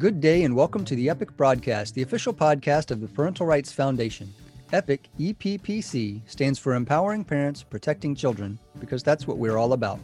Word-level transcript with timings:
Good 0.00 0.22
day 0.22 0.44
and 0.44 0.56
welcome 0.56 0.82
to 0.86 0.94
the 0.94 1.10
Epic 1.10 1.36
Broadcast, 1.36 1.94
the 1.94 2.00
official 2.00 2.32
podcast 2.32 2.90
of 2.90 3.02
the 3.02 3.06
Parental 3.06 3.44
Rights 3.44 3.70
Foundation. 3.70 4.32
EPIC, 4.72 5.10
EPPC, 5.18 6.22
stands 6.24 6.58
for 6.58 6.72
Empowering 6.72 7.22
Parents, 7.22 7.62
Protecting 7.62 8.14
Children, 8.14 8.58
because 8.78 9.02
that's 9.02 9.26
what 9.26 9.36
we're 9.36 9.58
all 9.58 9.74
about. 9.74 10.00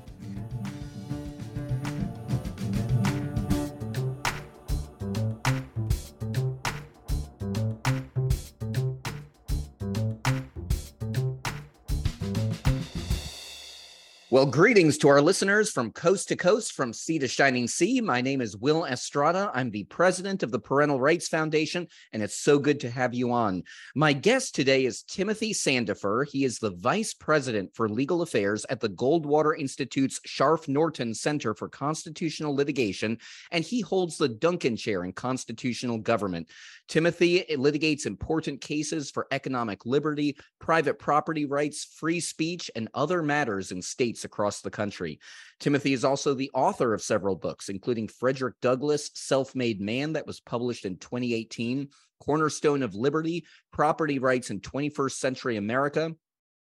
Well, 14.36 14.44
greetings 14.44 14.98
to 14.98 15.08
our 15.08 15.22
listeners 15.22 15.70
from 15.70 15.92
coast 15.92 16.28
to 16.28 16.36
coast, 16.36 16.72
from 16.74 16.92
sea 16.92 17.18
to 17.20 17.26
shining 17.26 17.66
sea. 17.66 18.02
My 18.02 18.20
name 18.20 18.42
is 18.42 18.54
Will 18.54 18.84
Estrada. 18.84 19.50
I'm 19.54 19.70
the 19.70 19.84
president 19.84 20.42
of 20.42 20.50
the 20.50 20.58
Parental 20.58 21.00
Rights 21.00 21.26
Foundation, 21.26 21.88
and 22.12 22.22
it's 22.22 22.36
so 22.36 22.58
good 22.58 22.78
to 22.80 22.90
have 22.90 23.14
you 23.14 23.32
on. 23.32 23.62
My 23.94 24.12
guest 24.12 24.54
today 24.54 24.84
is 24.84 25.04
Timothy 25.04 25.54
Sandefur. 25.54 26.28
He 26.28 26.44
is 26.44 26.58
the 26.58 26.72
vice 26.72 27.14
president 27.14 27.74
for 27.74 27.88
legal 27.88 28.20
affairs 28.20 28.66
at 28.68 28.78
the 28.78 28.90
Goldwater 28.90 29.58
Institute's 29.58 30.20
Scharf 30.28 30.68
Norton 30.68 31.14
Center 31.14 31.54
for 31.54 31.70
Constitutional 31.70 32.54
Litigation, 32.54 33.16
and 33.52 33.64
he 33.64 33.80
holds 33.80 34.18
the 34.18 34.28
Duncan 34.28 34.76
Chair 34.76 35.04
in 35.04 35.14
Constitutional 35.14 35.96
Government. 35.96 36.46
Timothy 36.88 37.42
litigates 37.52 38.04
important 38.04 38.60
cases 38.60 39.10
for 39.10 39.28
economic 39.30 39.86
liberty, 39.86 40.36
private 40.58 40.98
property 40.98 41.46
rights, 41.46 41.86
free 41.86 42.20
speech, 42.20 42.70
and 42.76 42.90
other 42.92 43.22
matters 43.22 43.72
in 43.72 43.80
states 43.80 44.25
across 44.26 44.60
the 44.60 44.70
country. 44.70 45.18
Timothy 45.58 45.94
is 45.94 46.04
also 46.04 46.34
the 46.34 46.50
author 46.52 46.92
of 46.92 47.00
several 47.00 47.36
books, 47.36 47.70
including 47.70 48.08
Frederick 48.08 48.56
Douglass' 48.60 49.10
Self 49.14 49.54
Made 49.54 49.80
Man, 49.80 50.12
that 50.12 50.26
was 50.26 50.40
published 50.40 50.84
in 50.84 50.98
2018, 50.98 51.88
Cornerstone 52.20 52.82
of 52.82 52.94
Liberty, 52.94 53.46
Property 53.72 54.18
Rights 54.18 54.50
in 54.50 54.60
21st 54.60 55.12
Century 55.12 55.56
America, 55.56 56.14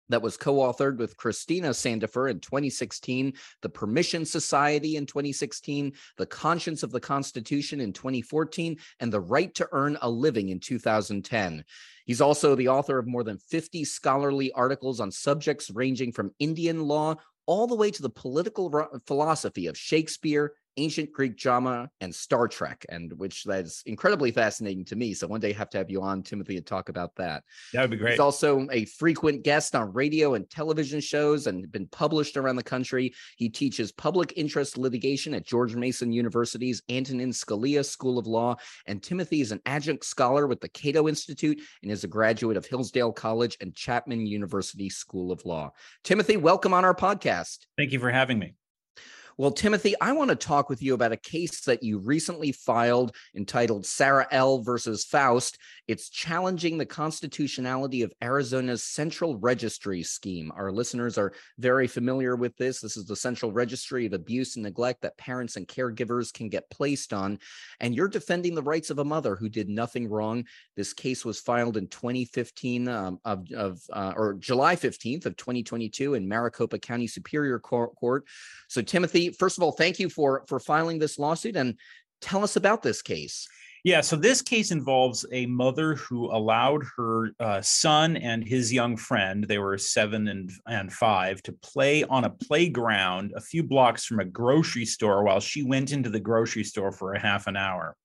that 0.10 0.22
was 0.22 0.38
co-authored 0.38 0.98
with 0.98 1.18
Christina 1.18 1.70
Sandefur 1.70 2.30
in 2.30 2.40
2016, 2.40 3.34
The 3.62 3.70
Permission 3.70 4.26
Society 4.26 4.96
in 4.98 5.06
2016, 5.06 5.94
The 6.18 6.26
Conscience 6.26 6.84
of 6.84 6.92
the 6.92 7.00
Constitution 7.00 7.80
in 7.80 7.94
2014, 7.94 8.78
and 9.00 9.12
The 9.12 9.22
Right 9.22 9.54
to 9.56 9.68
Earn 9.72 9.98
a 10.02 10.10
Living 10.10 10.50
in 10.50 10.60
2010. 10.60 11.64
He's 12.06 12.22
also 12.22 12.54
the 12.54 12.68
author 12.68 13.00
of 13.00 13.08
more 13.08 13.24
than 13.24 13.38
50 13.38 13.86
scholarly 13.86 14.52
articles 14.52 15.00
on 15.00 15.10
subjects 15.10 15.72
ranging 15.72 16.12
from 16.12 16.36
Indian 16.38 16.84
law 16.84 17.16
all 17.46 17.68
the 17.68 17.76
way 17.76 17.92
to 17.92 18.02
the 18.02 18.10
political 18.10 19.02
philosophy 19.06 19.68
of 19.68 19.78
Shakespeare, 19.78 20.54
ancient 20.78 21.12
Greek 21.12 21.38
drama 21.38 21.90
and 22.02 22.14
Star 22.14 22.48
Trek, 22.48 22.86
and 22.90 23.14
which 23.18 23.44
that's 23.44 23.82
incredibly 23.84 24.32
fascinating 24.32 24.86
to 24.86 24.96
me. 24.96 25.14
So 25.14 25.28
one 25.28 25.40
day 25.40 25.50
I 25.50 25.58
have 25.58 25.70
to 25.72 25.78
have 25.78 25.90
you 25.90 26.02
on, 26.02 26.24
Timothy, 26.24 26.56
to 26.56 26.62
talk 26.62 26.90
about 26.90 27.16
that. 27.16 27.44
That 27.74 27.82
would 27.82 27.92
be 27.92 27.98
great. 27.98 28.12
He's 28.12 28.20
also 28.20 28.68
a 28.72 28.86
frequent 28.86 29.44
guest 29.44 29.76
on 29.76 29.94
radio 29.94 30.34
and 30.36 30.50
television 30.50 31.00
shows 31.00 31.48
and 31.48 31.72
been 31.72 31.88
published 31.88 32.38
around 32.38 32.56
the 32.56 32.64
country. 32.64 33.14
He 33.38 33.50
teaches 33.50 33.92
public 33.92 34.34
interest 34.36 34.78
litigation 34.78 35.34
at 35.34 35.46
George 35.46 35.76
Mason 35.76 36.12
University's 36.12 36.82
Antonin 36.90 37.32
Scalia 37.32 37.86
School 37.86 38.18
of 38.18 38.28
Law. 38.28 38.56
And 38.88 39.02
Timothy 39.02 39.42
is 39.42 39.52
an 39.52 39.62
adjunct 39.66 40.06
scholar 40.06 40.48
with 40.48 40.62
the 40.62 40.70
Cato 40.70 41.08
Institute 41.08 41.62
and 41.82 41.92
is 41.92 42.04
a 42.04 42.08
graduate 42.08 42.58
of 42.58 42.66
Hillsdale 42.66 43.12
College 43.12 43.58
and 43.62 43.76
Chapman 43.76 44.26
University 44.26 44.90
School 44.90 45.32
of 45.32 45.46
Law. 45.46 45.72
Timothy, 46.04 46.38
welcome 46.38 46.74
on 46.74 46.86
our 46.86 46.96
podcast. 46.96 47.60
Thank 47.78 47.92
you 47.92 48.00
for 48.00 48.10
having 48.10 48.40
me. 48.40 48.56
Well, 49.36 49.52
Timothy, 49.52 49.96
I 50.00 50.12
want 50.12 50.30
to 50.30 50.36
talk 50.36 50.70
with 50.70 50.84
you 50.84 50.94
about 50.94 51.12
a 51.12 51.18
case 51.18 51.62
that 51.62 51.82
you 51.82 51.98
recently 51.98 52.52
filed 52.52 53.16
entitled 53.36 53.84
Sarah 53.84 54.28
L. 54.30 54.62
versus 54.62 55.06
Faust. 55.06 55.58
It's 55.88 56.10
challenging 56.10 56.78
the 56.78 56.86
constitutionality 56.86 58.04
of 58.04 58.14
Arizona's 58.22 58.84
central 58.84 59.38
registry 59.38 60.04
scheme. 60.04 60.52
Our 60.56 60.72
listeners 60.72 61.18
are 61.18 61.34
very 61.58 61.88
familiar 61.88 62.36
with 62.36 62.56
this. 62.58 62.80
This 62.80 62.96
is 62.96 63.06
the 63.06 63.16
central 63.16 63.52
registry 63.52 64.06
of 64.06 64.14
abuse 64.14 64.56
and 64.56 64.64
neglect 64.64 65.02
that 65.02 65.18
parents 65.18 65.56
and 65.56 65.68
caregivers 65.68 66.32
can 66.32 66.48
get 66.48 66.70
placed 66.70 67.12
on. 67.12 67.40
And 67.80 67.96
you're 67.96 68.08
defending 68.08 68.54
the 68.54 68.62
rights 68.62 68.92
of 68.92 69.00
a 69.00 69.06
mother 69.06 69.36
who 69.36 69.50
did 69.50 69.68
nothing 69.68 70.08
wrong. 70.08 70.46
This 70.76 70.94
case 70.94 71.26
was 71.26 71.40
filed 71.40 71.76
in 71.76 71.88
2015 71.88 72.88
um, 72.88 73.20
of, 73.26 73.52
of 73.52 73.82
uh, 73.92 74.14
or 74.16 74.36
July 74.36 74.76
15th 74.76 75.26
of 75.26 75.36
2022 75.38 76.14
in 76.14 76.28
Maricopa 76.28 76.78
County 76.78 77.08
Superior 77.08 77.58
Court. 77.58 78.26
So, 78.68 78.82
Timothy, 78.82 79.23
first 79.32 79.58
of 79.58 79.64
all, 79.64 79.72
thank 79.72 80.00
you 80.00 80.10
for 80.10 80.44
for 80.48 80.60
filing 80.60 81.00
this 81.00 81.20
lawsuit 81.20 81.56
and 81.56 81.78
tell 82.22 82.44
us 82.44 82.56
about 82.56 82.82
this 82.82 83.02
case. 83.02 83.48
Yeah, 83.86 84.00
so 84.00 84.16
this 84.16 84.42
case 84.42 84.72
involves 84.72 85.26
a 85.34 85.46
mother 85.46 85.96
who 85.96 86.32
allowed 86.32 86.84
her 86.96 87.32
uh, 87.42 87.60
son 87.62 88.16
and 88.16 88.42
his 88.42 88.72
young 88.72 88.96
friend, 88.96 89.44
they 89.44 89.58
were 89.58 89.78
seven 89.78 90.30
and, 90.30 90.50
and 90.66 90.92
five, 90.92 91.44
to 91.44 91.52
play 91.52 92.06
on 92.06 92.24
a 92.24 92.30
playground 92.30 93.34
a 93.36 93.42
few 93.42 93.62
blocks 93.62 94.06
from 94.06 94.22
a 94.22 94.26
grocery 94.26 94.86
store 94.86 95.24
while 95.24 95.42
she 95.42 95.64
went 95.64 95.92
into 95.92 96.10
the 96.10 96.20
grocery 96.22 96.64
store 96.64 96.94
for 96.94 97.14
a 97.14 97.20
half 97.20 97.46
an 97.48 97.58
hour. 97.58 97.98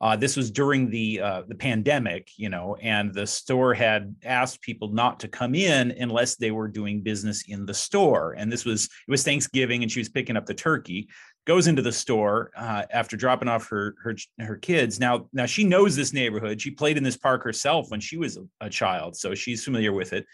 Uh, 0.00 0.16
this 0.16 0.34
was 0.34 0.50
during 0.50 0.88
the 0.88 1.20
uh, 1.20 1.42
the 1.46 1.54
pandemic, 1.54 2.30
you 2.36 2.48
know, 2.48 2.74
and 2.80 3.12
the 3.12 3.26
store 3.26 3.74
had 3.74 4.14
asked 4.24 4.62
people 4.62 4.88
not 4.88 5.20
to 5.20 5.28
come 5.28 5.54
in 5.54 5.90
unless 5.90 6.36
they 6.36 6.50
were 6.50 6.68
doing 6.68 7.02
business 7.02 7.44
in 7.48 7.66
the 7.66 7.74
store. 7.74 8.34
And 8.38 8.50
this 8.50 8.64
was 8.64 8.84
it 8.84 9.10
was 9.10 9.22
Thanksgiving, 9.22 9.82
and 9.82 9.92
she 9.92 10.00
was 10.00 10.08
picking 10.08 10.36
up 10.36 10.46
the 10.46 10.54
turkey. 10.54 11.08
Goes 11.46 11.66
into 11.66 11.82
the 11.82 11.92
store 11.92 12.50
uh, 12.56 12.84
after 12.90 13.16
dropping 13.16 13.48
off 13.48 13.68
her 13.68 13.94
her 14.02 14.16
her 14.38 14.56
kids. 14.56 14.98
Now 14.98 15.28
now 15.34 15.46
she 15.46 15.64
knows 15.64 15.96
this 15.96 16.14
neighborhood. 16.14 16.62
She 16.62 16.70
played 16.70 16.96
in 16.96 17.04
this 17.04 17.18
park 17.18 17.42
herself 17.42 17.90
when 17.90 18.00
she 18.00 18.16
was 18.16 18.38
a, 18.60 18.70
child, 18.70 19.16
so 19.16 19.34
she's 19.34 19.64
familiar 19.64 19.92
with 19.92 20.12
it 20.12 20.24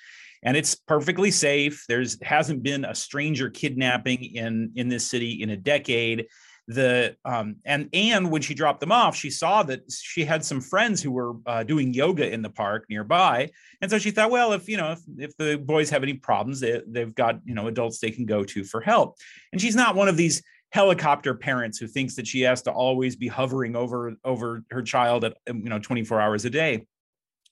and 0.42 0.56
it's 0.56 0.74
perfectly 0.74 1.30
safe 1.30 1.86
there's 1.88 2.22
hasn't 2.22 2.62
been 2.62 2.84
a 2.84 2.94
stranger 2.94 3.48
kidnapping 3.48 4.22
in 4.22 4.70
in 4.76 4.88
this 4.88 5.08
city 5.08 5.42
in 5.42 5.48
a 5.48 5.56
decade 5.56 6.26
the 6.68 7.16
um 7.24 7.56
and 7.64 7.88
and 7.92 8.28
when 8.28 8.42
she 8.42 8.52
dropped 8.52 8.80
them 8.80 8.90
off 8.90 9.14
she 9.14 9.30
saw 9.30 9.62
that 9.62 9.80
she 9.88 10.24
had 10.24 10.44
some 10.44 10.60
friends 10.60 11.00
who 11.00 11.12
were 11.12 11.34
uh, 11.46 11.62
doing 11.62 11.94
yoga 11.94 12.28
in 12.32 12.42
the 12.42 12.50
park 12.50 12.86
nearby. 12.90 13.48
And 13.80 13.90
so 13.90 13.98
she 13.98 14.10
thought 14.10 14.30
well 14.30 14.52
if 14.52 14.68
you 14.68 14.76
know 14.76 14.92
if, 14.92 15.00
if 15.16 15.36
the 15.36 15.56
boys 15.56 15.90
have 15.90 16.02
any 16.02 16.14
problems 16.14 16.58
they, 16.60 16.82
they've 16.86 17.14
got 17.14 17.40
you 17.44 17.54
know 17.54 17.68
adults 17.68 18.00
they 18.00 18.10
can 18.10 18.26
go 18.26 18.42
to 18.44 18.64
for 18.64 18.80
help. 18.80 19.16
And 19.52 19.60
she's 19.60 19.76
not 19.76 19.94
one 19.94 20.08
of 20.08 20.16
these 20.16 20.42
helicopter 20.70 21.34
parents 21.34 21.78
who 21.78 21.86
thinks 21.86 22.16
that 22.16 22.26
she 22.26 22.40
has 22.40 22.62
to 22.62 22.72
always 22.72 23.14
be 23.14 23.28
hovering 23.28 23.76
over 23.76 24.14
over 24.24 24.64
her 24.70 24.82
child 24.82 25.24
at 25.24 25.36
um, 25.48 25.60
you 25.60 25.70
know 25.70 25.78
24 25.78 26.20
hours 26.20 26.44
a 26.44 26.50
day. 26.50 26.84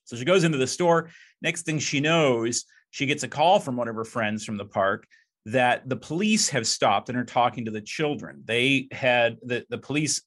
So 0.03 0.17
she 0.17 0.25
goes 0.25 0.43
into 0.43 0.57
the 0.57 0.67
store. 0.67 1.09
Next 1.41 1.63
thing 1.63 1.79
she 1.79 2.01
knows 2.01 2.65
she 2.91 3.05
gets 3.05 3.23
a 3.23 3.27
call 3.29 3.59
from 3.59 3.77
one 3.77 3.87
of 3.87 3.95
her 3.95 4.03
friends 4.03 4.43
from 4.43 4.57
the 4.57 4.65
park 4.65 5.07
that 5.45 5.87
the 5.87 5.95
police 5.95 6.49
have 6.49 6.65
stopped 6.65 7.09
and 7.09 7.17
are 7.17 7.25
talking 7.25 7.65
to 7.65 7.71
the 7.71 7.81
children. 7.81 8.43
They 8.45 8.87
had 8.91 9.37
the, 9.43 9.65
the 9.69 9.77
police 9.77 10.21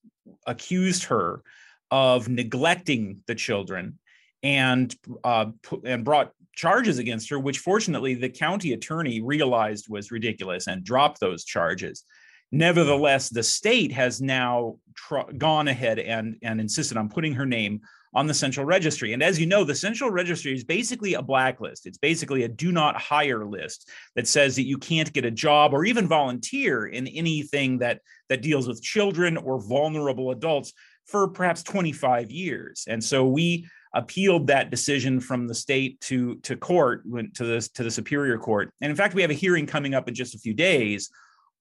accused 0.47 1.05
her 1.05 1.43
of 1.91 2.29
neglecting 2.29 3.23
the 3.27 3.35
children 3.35 3.99
and 4.43 4.95
uh, 5.25 5.47
and 5.85 6.05
brought 6.05 6.33
charges 6.55 6.99
against 6.99 7.31
her, 7.31 7.39
which 7.39 7.59
fortunately 7.59 8.15
the 8.15 8.29
county 8.29 8.73
attorney 8.73 9.21
realized 9.21 9.87
was 9.89 10.11
ridiculous 10.11 10.67
and 10.67 10.85
dropped 10.85 11.21
those 11.21 11.45
charges. 11.45 12.05
Nevertheless, 12.51 13.29
the 13.29 13.43
state 13.43 13.93
has 13.93 14.21
now 14.21 14.77
tr- 14.95 15.31
gone 15.37 15.69
ahead 15.69 15.99
and, 15.99 16.37
and 16.43 16.61
insisted 16.61 16.97
on 16.97 17.09
putting 17.09 17.35
her 17.35 17.47
name 17.47 17.81
on 18.15 18.27
the 18.27 18.35
central 18.35 18.67
registry. 18.67 19.13
And 19.13 19.23
as 19.23 19.39
you 19.39 19.47
know, 19.47 19.65
the 19.65 19.75
central 19.75 20.11
registry 20.11 20.55
is 20.55 20.65
basically 20.65 21.15
a 21.15 21.23
blacklist. 21.23 21.87
It's 21.87 21.99
basically 21.99 22.45
a 22.45 22.49
do 22.49 22.73
not 22.73 23.01
hire 23.01 23.45
list 23.45 23.89
that 24.17 24.27
says 24.27 24.57
that 24.57 24.67
you 24.67 24.79
can't 24.79 25.13
get 25.13 25.25
a 25.25 25.31
job 25.31 25.75
or 25.75 25.85
even 25.85 26.09
volunteer 26.09 26.87
in 26.87 27.07
anything 27.09 27.79
that 27.79 28.01
that 28.29 28.43
deals 28.43 28.69
with 28.69 28.83
children 28.83 29.37
or 29.37 29.61
vulnerable 29.61 30.31
adults 30.31 30.73
for 31.07 31.29
perhaps 31.29 31.63
25 31.63 32.31
years. 32.31 32.85
And 32.89 33.03
so 33.03 33.27
we 33.27 33.67
appealed 33.95 34.47
that 34.47 34.71
decision 34.71 35.19
from 35.19 35.47
the 35.47 35.55
state 35.55 36.01
to 36.03 36.37
to 36.37 36.57
court 36.57 37.03
went 37.07 37.35
to 37.35 37.45
this 37.45 37.69
to 37.71 37.83
the 37.83 37.91
superior 37.91 38.39
court. 38.39 38.73
And 38.81 38.91
in 38.91 38.97
fact, 38.97 39.15
we 39.15 39.23
have 39.23 39.31
a 39.31 39.35
hearing 39.35 39.67
coming 39.67 39.95
up 39.95 40.09
in 40.09 40.15
just 40.15 40.35
a 40.35 40.39
few 40.39 40.55
days 40.55 41.11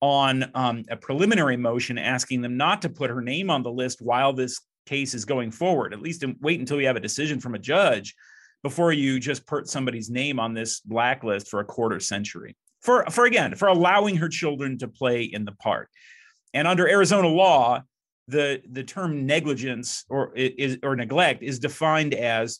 on 0.01 0.51
um, 0.53 0.83
a 0.89 0.97
preliminary 0.97 1.57
motion 1.57 1.97
asking 1.97 2.41
them 2.41 2.57
not 2.57 2.81
to 2.83 2.89
put 2.89 3.09
her 3.09 3.21
name 3.21 3.49
on 3.49 3.63
the 3.63 3.71
list 3.71 4.01
while 4.01 4.33
this 4.33 4.61
case 4.87 5.13
is 5.13 5.25
going 5.25 5.51
forward. 5.51 5.93
At 5.93 6.01
least 6.01 6.23
wait 6.41 6.59
until 6.59 6.79
you 6.79 6.87
have 6.87 6.95
a 6.95 7.01
decision 7.01 7.39
from 7.39 7.55
a 7.55 7.59
judge 7.59 8.15
before 8.63 8.91
you 8.91 9.19
just 9.19 9.45
put 9.45 9.67
somebody's 9.67 10.09
name 10.09 10.39
on 10.39 10.53
this 10.53 10.79
blacklist 10.79 11.47
for 11.47 11.59
a 11.59 11.65
quarter 11.65 11.99
century. 11.99 12.55
For, 12.81 13.05
for 13.11 13.25
again, 13.25 13.55
for 13.55 13.67
allowing 13.67 14.15
her 14.17 14.29
children 14.29 14.77
to 14.79 14.87
play 14.87 15.23
in 15.23 15.45
the 15.45 15.51
park. 15.51 15.89
And 16.53 16.67
under 16.67 16.87
Arizona 16.87 17.27
law, 17.27 17.81
the, 18.27 18.61
the 18.69 18.83
term 18.83 19.25
negligence 19.25 20.05
or 20.09 20.33
is 20.35 20.79
or 20.83 20.95
neglect 20.95 21.43
is 21.43 21.59
defined 21.59 22.13
as 22.13 22.59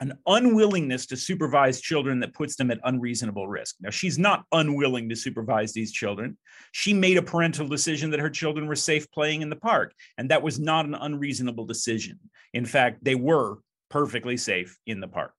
an 0.00 0.18
unwillingness 0.26 1.06
to 1.06 1.16
supervise 1.16 1.80
children 1.80 2.20
that 2.20 2.34
puts 2.34 2.56
them 2.56 2.70
at 2.70 2.78
unreasonable 2.84 3.48
risk. 3.48 3.76
Now, 3.80 3.90
she's 3.90 4.18
not 4.18 4.44
unwilling 4.52 5.08
to 5.08 5.16
supervise 5.16 5.72
these 5.72 5.92
children. 5.92 6.36
She 6.72 6.92
made 6.92 7.16
a 7.16 7.22
parental 7.22 7.66
decision 7.66 8.10
that 8.10 8.20
her 8.20 8.30
children 8.30 8.66
were 8.66 8.76
safe 8.76 9.10
playing 9.10 9.42
in 9.42 9.50
the 9.50 9.56
park, 9.56 9.94
and 10.18 10.30
that 10.30 10.42
was 10.42 10.58
not 10.58 10.84
an 10.84 10.94
unreasonable 10.94 11.64
decision. 11.64 12.18
In 12.52 12.66
fact, 12.66 13.02
they 13.02 13.14
were 13.14 13.58
perfectly 13.88 14.36
safe 14.36 14.76
in 14.86 15.00
the 15.00 15.08
park. 15.08 15.32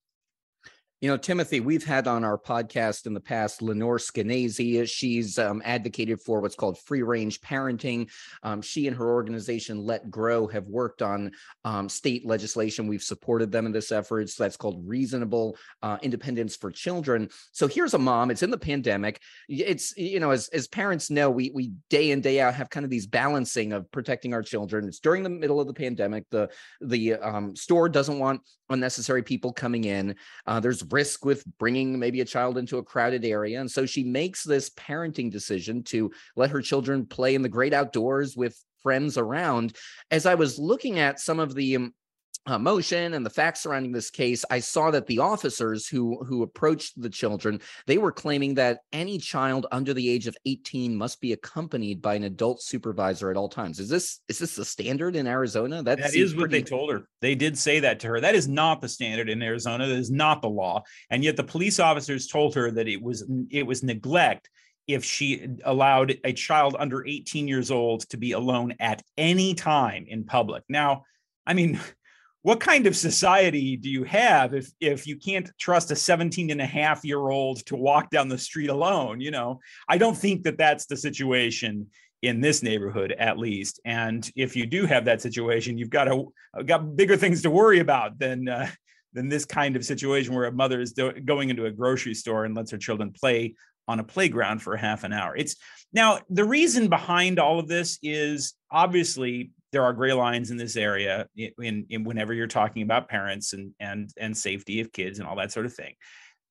You 1.00 1.12
know, 1.12 1.18
Timothy, 1.18 1.60
we've 1.60 1.86
had 1.86 2.08
on 2.08 2.24
our 2.24 2.40
podcast 2.40 3.06
in 3.06 3.14
the 3.14 3.20
past 3.20 3.62
Lenore 3.62 4.00
Skenazy. 4.00 4.90
She's 4.90 5.38
um, 5.38 5.62
advocated 5.64 6.20
for 6.22 6.42
what's 6.42 6.56
called 6.56 6.80
free 6.80 7.04
range 7.04 7.40
parenting. 7.40 8.10
Um, 8.42 8.64
she 8.64 8.88
and 8.88 8.98
her 8.98 9.08
organization, 9.08 9.78
Let 9.86 10.10
Grow, 10.10 10.48
have 10.48 10.66
worked 10.66 11.04
on 11.04 11.34
um, 11.64 11.88
state 11.88 12.26
legislation. 12.26 12.88
We've 12.88 13.04
supported 13.04 13.52
them 13.52 13.68
in 13.68 13.72
this 13.72 13.92
effort. 13.92 14.28
So 14.30 14.44
that's 14.44 14.58
called 14.58 14.82
Reasonable 14.88 15.56
uh, 15.84 16.00
Independence 16.02 16.56
for 16.56 16.72
Children. 16.72 17.30
So 17.52 17.68
here's 17.68 17.94
a 17.94 18.00
mom. 18.00 18.32
It's 18.32 18.42
in 18.42 18.50
the 18.50 18.58
pandemic. 18.58 19.22
It's, 19.48 19.96
you 19.98 20.20
know, 20.20 20.32
as, 20.32 20.48
as 20.48 20.68
parents 20.68 21.12
know, 21.12 21.30
we, 21.30 21.52
we 21.54 21.74
day 21.92 22.10
in, 22.10 22.22
day 22.22 22.42
out 22.42 22.56
have 22.56 22.72
kind 22.72 22.84
of 22.84 22.90
these 22.90 23.06
balancing 23.06 23.72
of 23.72 23.92
protecting 23.92 24.34
our 24.34 24.42
children. 24.42 24.88
It's 24.88 25.00
during 25.00 25.22
the 25.22 25.30
middle 25.30 25.62
of 25.62 25.68
the 25.68 25.76
pandemic. 25.76 26.26
The, 26.32 26.50
the 26.82 27.14
um, 27.18 27.56
store 27.56 27.88
doesn't 27.88 28.18
want 28.18 28.42
unnecessary 28.70 29.24
people 29.24 29.54
coming 29.54 29.84
in. 29.86 30.16
Uh, 30.46 30.60
there's 30.60 30.87
risk 30.89 31.25
with 31.25 31.44
bringing 31.57 31.98
maybe 31.98 32.22
a 32.22 32.25
child 32.25 32.57
into 32.57 32.78
a 32.78 32.84
crowded 32.84 33.25
area. 33.25 33.60
And 33.60 33.69
so 33.69 33.86
she 33.86 34.04
makes 34.04 34.44
this 34.44 34.69
parenting 34.72 35.31
decision 35.31 35.84
to 35.84 36.12
let 36.36 36.51
her 36.51 36.62
children 36.62 37.06
play 37.06 37.36
in 37.36 37.42
the 37.42 37.50
great 37.50 37.74
outdoors 37.74 38.36
with 38.36 38.62
friends 38.84 39.18
around. 39.18 39.75
As 40.12 40.25
I 40.25 40.36
was 40.36 40.60
looking 40.60 41.00
at 41.00 41.19
some 41.19 41.39
of 41.39 41.56
the 41.56 41.75
um, 41.75 41.94
uh, 42.48 42.58
motion 42.58 43.14
and 43.14 43.26
the 43.26 43.30
facts 43.30 43.62
surrounding 43.62 43.92
this 43.92 44.10
case, 44.10 44.46
I 44.50 44.60
saw 44.60 44.90
that 44.92 45.06
the 45.06 45.20
officers 45.20 45.88
who 45.88 46.24
who 46.24 46.44
approached 46.44 47.00
the 47.00 47.10
children, 47.10 47.60
they 47.86 47.98
were 47.98 48.12
claiming 48.12 48.56
that 48.56 48.80
any 48.94 49.18
child 49.18 49.68
under 49.72 49.94
the 49.94 50.10
age 50.10 50.28
of 50.28 50.38
18 50.46 50.96
must 50.96 51.20
be 51.20 51.34
accompanied 51.34 52.02
by 52.02 52.16
an 52.16 52.24
adult 52.24 52.62
supervisor 52.62 53.30
at 53.30 53.38
all 53.38 53.50
times. 53.50 53.80
Is 53.80 53.90
this 53.90 54.22
is 54.30 54.40
this 54.40 54.56
the 54.56 54.66
standard 54.66 55.18
in 55.18 55.28
Arizona? 55.28 55.84
That, 55.84 56.00
that 56.00 56.16
is 56.16 56.36
what 56.36 56.50
they 56.50 56.64
told 56.64 56.92
her. 56.92 57.08
They 57.22 57.36
did 57.36 57.58
say 57.58 57.82
that 57.82 58.00
to 58.00 58.08
her. 58.08 58.22
That 58.22 58.36
is 58.36 58.48
not 58.48 58.80
the 58.82 58.90
standard 58.90 59.30
in 59.30 59.42
Arizona. 59.44 59.86
That 59.86 59.98
is 59.98 60.12
not 60.12 60.42
the 60.42 60.50
law. 60.50 60.84
And 61.10 61.24
yet 61.24 61.36
the 61.36 61.44
police 61.44 61.80
officers 61.80 62.28
told 62.28 62.56
her 62.56 62.72
that 62.72 62.88
it 62.88 63.02
was 63.02 63.30
it 63.52 63.64
was 63.64 63.84
neglect 63.84 64.50
if 64.88 65.04
she 65.04 65.46
allowed 65.66 66.18
a 66.24 66.32
child 66.32 66.78
under 66.80 67.06
18 67.06 67.46
years 67.46 67.72
old 67.72 68.08
to 68.10 68.16
be 68.16 68.32
alone 68.32 68.74
at 68.80 69.04
any 69.18 69.54
time 69.54 70.06
in 70.08 70.24
public. 70.24 70.64
Now, 70.70 71.04
I 71.46 71.54
mean, 71.54 71.80
what 72.48 72.62
kind 72.62 72.88
of 72.88 72.96
society 72.96 73.76
do 73.76 73.90
you 73.90 74.06
have 74.06 74.54
if 74.54 74.72
if 74.80 75.06
you 75.06 75.18
can't 75.18 75.52
trust 75.60 75.92
a 75.92 75.96
17 75.98 76.50
and 76.50 76.62
a 76.62 76.66
half 76.66 77.04
year 77.04 77.28
old 77.28 77.58
to 77.66 77.76
walk 77.76 78.10
down 78.10 78.30
the 78.30 78.38
street 78.38 78.70
alone 78.70 79.20
you 79.20 79.32
know? 79.32 79.60
I 79.90 79.98
don't 79.98 80.16
think 80.16 80.44
that 80.44 80.58
that's 80.58 80.86
the 80.86 80.96
situation 80.96 81.88
in 82.22 82.40
this 82.40 82.64
neighborhood 82.64 83.14
at 83.20 83.38
least. 83.38 83.82
And 83.84 84.32
if 84.38 84.56
you 84.56 84.66
do 84.66 84.86
have 84.86 85.04
that 85.06 85.22
situation 85.22 85.78
you've 85.78 85.90
got 85.90 86.06
to 86.06 86.32
got 86.64 86.96
bigger 86.96 87.18
things 87.18 87.42
to 87.42 87.50
worry 87.50 87.80
about 87.80 88.18
than 88.18 88.48
uh, 88.48 88.70
than 89.12 89.28
this 89.28 89.44
kind 89.44 89.76
of 89.76 89.84
situation 89.84 90.34
where 90.34 90.46
a 90.46 90.52
mother 90.54 90.80
is 90.80 90.94
do- 90.94 91.20
going 91.20 91.50
into 91.50 91.66
a 91.66 91.72
grocery 91.72 92.14
store 92.14 92.46
and 92.46 92.56
lets 92.56 92.72
her 92.72 92.78
children 92.78 93.12
play 93.12 93.56
on 93.90 94.00
a 94.00 94.06
playground 94.06 94.62
for 94.62 94.78
half 94.78 95.04
an 95.04 95.12
hour. 95.12 95.36
It's 95.36 95.58
now 95.92 96.20
the 96.30 96.46
reason 96.46 96.88
behind 96.88 97.40
all 97.40 97.60
of 97.60 97.68
this 97.68 98.00
is 98.02 98.54
obviously 98.72 99.52
there 99.78 99.84
are 99.84 99.94
gray 99.94 100.12
lines 100.12 100.50
in 100.50 100.58
this 100.58 100.76
area 100.76 101.28
in, 101.36 101.86
in 101.92 102.04
whenever 102.04 102.34
you're 102.34 102.48
talking 102.48 102.82
about 102.82 103.08
parents 103.08 103.54
and 103.54 103.76
and 103.80 104.10
and 104.18 104.36
safety 104.36 104.82
of 104.82 104.92
kids 104.92 105.20
and 105.20 105.28
all 105.28 105.36
that 105.36 105.52
sort 105.52 105.68
of 105.68 105.74
thing. 105.76 105.94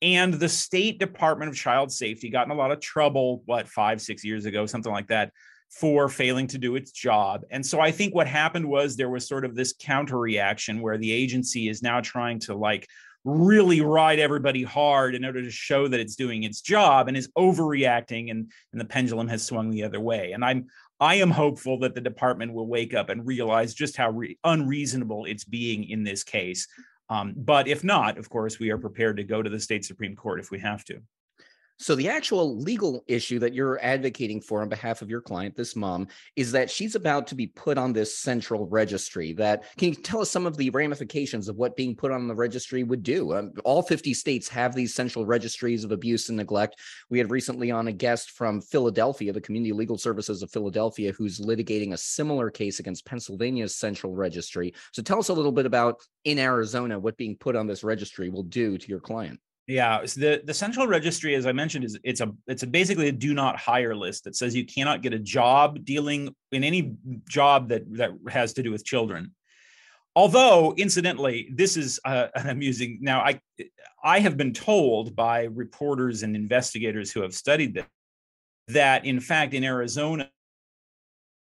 And 0.00 0.34
the 0.34 0.48
state 0.48 1.00
department 1.00 1.50
of 1.50 1.56
child 1.56 1.90
safety 1.90 2.30
got 2.30 2.46
in 2.46 2.52
a 2.52 2.54
lot 2.54 2.70
of 2.70 2.78
trouble 2.78 3.42
what 3.44 3.66
five 3.66 4.00
six 4.00 4.22
years 4.24 4.44
ago 4.44 4.64
something 4.64 4.92
like 4.92 5.08
that 5.08 5.32
for 5.70 6.08
failing 6.08 6.46
to 6.46 6.58
do 6.58 6.76
its 6.76 6.92
job. 6.92 7.42
And 7.50 7.66
so 7.66 7.80
i 7.80 7.90
think 7.90 8.14
what 8.14 8.28
happened 8.28 8.68
was 8.68 8.94
there 8.94 9.10
was 9.10 9.26
sort 9.26 9.44
of 9.44 9.56
this 9.56 9.74
counter 9.76 10.20
reaction 10.20 10.80
where 10.80 10.96
the 10.96 11.10
agency 11.10 11.68
is 11.68 11.82
now 11.82 12.00
trying 12.00 12.38
to 12.40 12.54
like 12.54 12.86
really 13.24 13.80
ride 13.80 14.20
everybody 14.20 14.62
hard 14.62 15.16
in 15.16 15.24
order 15.24 15.42
to 15.42 15.50
show 15.50 15.88
that 15.88 15.98
it's 15.98 16.14
doing 16.14 16.44
its 16.44 16.60
job 16.60 17.08
and 17.08 17.16
is 17.16 17.28
overreacting 17.36 18.30
and, 18.30 18.52
and 18.70 18.80
the 18.80 18.84
pendulum 18.84 19.26
has 19.26 19.44
swung 19.44 19.68
the 19.68 19.82
other 19.82 19.98
way. 19.98 20.30
And 20.30 20.44
i'm 20.44 20.66
I 20.98 21.16
am 21.16 21.30
hopeful 21.30 21.78
that 21.80 21.94
the 21.94 22.00
department 22.00 22.52
will 22.52 22.66
wake 22.66 22.94
up 22.94 23.10
and 23.10 23.26
realize 23.26 23.74
just 23.74 23.96
how 23.96 24.10
re- 24.10 24.38
unreasonable 24.44 25.26
it's 25.26 25.44
being 25.44 25.84
in 25.84 26.04
this 26.04 26.22
case. 26.22 26.66
Um, 27.08 27.34
but 27.36 27.68
if 27.68 27.84
not, 27.84 28.18
of 28.18 28.30
course, 28.30 28.58
we 28.58 28.70
are 28.70 28.78
prepared 28.78 29.16
to 29.18 29.24
go 29.24 29.42
to 29.42 29.50
the 29.50 29.60
state 29.60 29.84
Supreme 29.84 30.16
Court 30.16 30.40
if 30.40 30.50
we 30.50 30.58
have 30.60 30.84
to. 30.86 31.00
So 31.78 31.94
the 31.94 32.08
actual 32.08 32.56
legal 32.56 33.04
issue 33.06 33.38
that 33.40 33.52
you're 33.52 33.78
advocating 33.84 34.40
for 34.40 34.62
on 34.62 34.68
behalf 34.70 35.02
of 35.02 35.10
your 35.10 35.20
client, 35.20 35.54
this 35.54 35.76
mom, 35.76 36.08
is 36.34 36.50
that 36.52 36.70
she's 36.70 36.94
about 36.94 37.26
to 37.26 37.34
be 37.34 37.48
put 37.48 37.76
on 37.76 37.92
this 37.92 38.16
central 38.16 38.66
registry. 38.66 39.34
That 39.34 39.64
can 39.76 39.90
you 39.90 39.94
tell 39.94 40.22
us 40.22 40.30
some 40.30 40.46
of 40.46 40.56
the 40.56 40.70
ramifications 40.70 41.48
of 41.48 41.56
what 41.56 41.76
being 41.76 41.94
put 41.94 42.12
on 42.12 42.28
the 42.28 42.34
registry 42.34 42.82
would 42.82 43.02
do? 43.02 43.34
Um, 43.34 43.52
all 43.64 43.82
50 43.82 44.14
states 44.14 44.48
have 44.48 44.74
these 44.74 44.94
central 44.94 45.26
registries 45.26 45.84
of 45.84 45.92
abuse 45.92 46.30
and 46.30 46.38
neglect. 46.38 46.80
We 47.10 47.18
had 47.18 47.30
recently 47.30 47.70
on 47.70 47.88
a 47.88 47.92
guest 47.92 48.30
from 48.30 48.62
Philadelphia, 48.62 49.32
the 49.32 49.40
Community 49.40 49.72
Legal 49.72 49.98
Services 49.98 50.42
of 50.42 50.50
Philadelphia, 50.50 51.12
who's 51.12 51.40
litigating 51.40 51.92
a 51.92 51.98
similar 51.98 52.50
case 52.50 52.80
against 52.80 53.04
Pennsylvania's 53.04 53.76
central 53.76 54.14
registry. 54.14 54.72
So 54.92 55.02
tell 55.02 55.18
us 55.18 55.28
a 55.28 55.34
little 55.34 55.52
bit 55.52 55.66
about 55.66 56.00
in 56.24 56.38
Arizona 56.38 56.98
what 56.98 57.18
being 57.18 57.36
put 57.36 57.54
on 57.54 57.66
this 57.66 57.84
registry 57.84 58.30
will 58.30 58.44
do 58.44 58.78
to 58.78 58.88
your 58.88 59.00
client. 59.00 59.40
Yeah, 59.66 60.04
so 60.04 60.20
the 60.20 60.42
the 60.44 60.54
central 60.54 60.86
registry, 60.86 61.34
as 61.34 61.44
I 61.44 61.52
mentioned, 61.52 61.84
is 61.84 61.98
it's 62.04 62.20
a 62.20 62.32
it's 62.46 62.62
a 62.62 62.66
basically 62.68 63.08
a 63.08 63.12
do 63.12 63.34
not 63.34 63.58
hire 63.58 63.96
list 63.96 64.22
that 64.24 64.36
says 64.36 64.54
you 64.54 64.64
cannot 64.64 65.02
get 65.02 65.12
a 65.12 65.18
job 65.18 65.84
dealing 65.84 66.34
in 66.52 66.62
any 66.62 66.94
job 67.28 67.68
that 67.70 67.82
that 67.96 68.12
has 68.28 68.52
to 68.54 68.62
do 68.62 68.70
with 68.70 68.84
children. 68.84 69.34
Although, 70.14 70.72
incidentally, 70.76 71.50
this 71.52 71.76
is 71.76 71.98
uh, 72.04 72.28
an 72.36 72.48
amusing. 72.48 72.98
Now, 73.00 73.20
I 73.22 73.40
I 74.04 74.20
have 74.20 74.36
been 74.36 74.52
told 74.52 75.16
by 75.16 75.44
reporters 75.44 76.22
and 76.22 76.36
investigators 76.36 77.10
who 77.10 77.22
have 77.22 77.34
studied 77.34 77.74
this 77.74 77.86
that, 78.68 79.04
in 79.04 79.20
fact, 79.20 79.52
in 79.52 79.64
Arizona, 79.64 80.30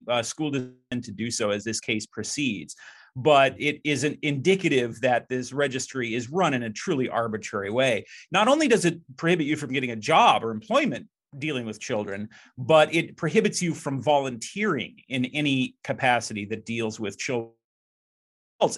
uh, 0.09 0.23
school 0.23 0.51
doesn't 0.51 1.05
to 1.05 1.13
do 1.13 1.31
so 1.31 1.51
as 1.51 1.63
this 1.63 1.81
case 1.81 2.07
proceeds 2.07 2.75
but 3.17 3.55
it 3.59 3.81
isn't 3.85 4.19
indicative 4.23 5.01
that 5.01 5.29
this 5.29 5.53
registry 5.53 6.15
is 6.15 6.31
run 6.31 6.55
in 6.55 6.63
a 6.63 6.71
truly 6.71 7.09
arbitrary 7.09 7.71
way. 7.71 8.05
Not 8.31 8.49
only 8.49 8.69
does 8.69 8.85
it 8.85 9.01
prohibit 9.17 9.47
you 9.47 9.57
from 9.57 9.73
getting 9.73 9.91
a 9.91 9.97
job 9.97 10.45
or 10.45 10.51
employment 10.51 11.09
dealing 11.39 11.65
with 11.65 11.81
children, 11.81 12.29
but 12.59 12.93
it 12.95 13.17
prohibits 13.17 13.63
you 13.63 13.75
from 13.75 14.03
volunteering 14.03 14.97
in 15.09 15.27
any 15.27 15.77
capacity 15.85 16.45
that 16.47 16.67
deals 16.67 16.99
with 16.99 17.19
children. 17.19 17.53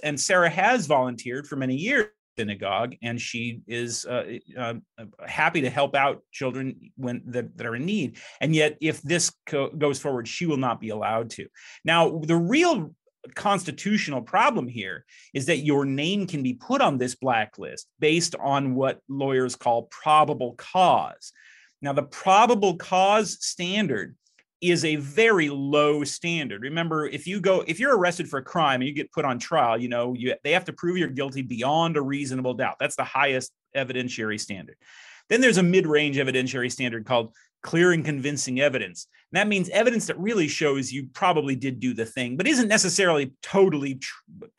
And 0.03 0.21
Sarah 0.21 0.51
has 0.51 0.87
volunteered 0.87 1.47
for 1.47 1.57
many 1.57 1.75
years 1.75 2.07
synagogue 2.39 2.95
and 3.03 3.21
she 3.21 3.61
is 3.67 4.07
uh, 4.07 4.39
uh, 4.59 4.75
happy 5.27 5.61
to 5.61 5.71
help 5.71 5.95
out 5.95 6.23
children 6.33 6.91
when 6.97 7.23
that, 7.27 7.57
that 7.57 7.67
are 7.67 7.77
in 7.77 7.85
need 7.85 8.17
and 8.41 8.55
yet 8.55 8.77
if 8.81 9.03
this 9.03 9.33
co- 9.47 9.71
goes 9.71 9.99
forward 9.99 10.27
she 10.27 10.47
will 10.47 10.57
not 10.57 10.81
be 10.81 10.89
allowed 10.89 11.31
to 11.31 11.47
now 11.85 12.21
the 12.25 12.37
real 12.37 12.95
constitutional 13.35 14.23
problem 14.23 14.67
here 14.67 15.05
is 15.33 15.47
that 15.47 15.59
your 15.59 15.85
name 15.85 16.26
can 16.26 16.43
be 16.43 16.55
put 16.55 16.81
on 16.81 16.99
this 16.99 17.14
blacklist 17.14 17.88
based 18.00 18.35
on 18.37 18.75
what 18.75 19.00
lawyers 19.09 19.57
call 19.57 19.85
probable 19.85 20.55
cause. 20.55 21.33
Now, 21.81 21.93
the 21.93 22.02
probable 22.02 22.76
cause 22.76 23.38
standard 23.45 24.17
is 24.61 24.85
a 24.85 24.97
very 24.97 25.50
low 25.50 26.05
standard. 26.05 26.62
Remember, 26.62 27.07
if 27.07 27.26
you 27.26 27.41
go, 27.41 27.64
if 27.67 27.81
you're 27.81 27.99
arrested 27.99 28.29
for 28.29 28.38
a 28.38 28.45
crime 28.45 28.81
and 28.81 28.88
you 28.88 28.95
get 28.95 29.11
put 29.11 29.25
on 29.25 29.41
trial, 29.41 29.76
you 29.76 29.88
know, 29.88 30.14
you, 30.14 30.35
they 30.45 30.52
have 30.52 30.64
to 30.67 30.73
prove 30.73 30.97
you're 30.97 31.09
guilty 31.09 31.43
beyond 31.43 31.97
a 31.97 32.02
reasonable 32.02 32.55
doubt. 32.55 32.76
That's 32.79 32.95
the 32.95 33.05
highest 33.05 33.52
evidentiary 33.76 34.38
standard. 34.38 34.76
Then 35.29 35.41
there's 35.41 35.59
a 35.59 35.62
mid 35.62 35.87
range 35.87 36.17
evidentiary 36.17 36.71
standard 36.71 37.05
called 37.05 37.35
clear 37.62 37.92
and 37.92 38.04
convincing 38.04 38.61
evidence. 38.61 39.07
And 39.33 39.38
that 39.38 39.49
means 39.49 39.69
evidence 39.71 40.07
that 40.07 40.19
really 40.19 40.49
shows 40.49 40.92
you 40.92 41.09
probably 41.12 41.57
did 41.57 41.81
do 41.81 41.95
the 41.95 42.04
thing, 42.04 42.37
but 42.37 42.47
isn't 42.47 42.69
necessarily 42.69 43.33
totally 43.42 44.00